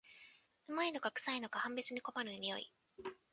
[0.67, 2.73] 旨いのかくさいのか判別に困る匂い